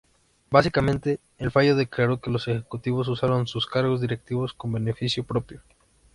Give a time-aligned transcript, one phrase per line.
[0.49, 5.61] Básicamente, el fallo declaró que los ejecutivos usaron sus cargos directivos en beneficio propio.